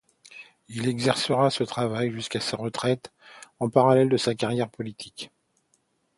Il 0.67 0.87
exercera 0.89 1.51
ce 1.51 1.63
travail 1.63 2.09
jusqu'à 2.11 2.39
sa 2.39 2.57
retraite, 2.57 3.13
en 3.59 3.69
parallèle 3.69 4.11
à 4.11 4.17
sa 4.17 4.33
carrière 4.33 4.67
politique. 4.71 5.29